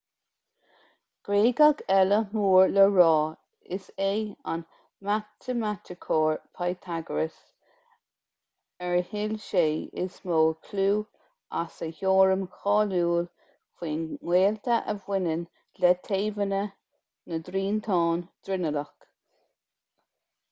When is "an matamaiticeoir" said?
4.53-6.39